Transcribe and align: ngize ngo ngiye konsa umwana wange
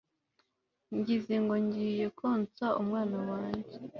ngize 0.97 1.35
ngo 1.43 1.55
ngiye 1.65 2.05
konsa 2.19 2.65
umwana 2.81 3.17
wange 3.29 3.73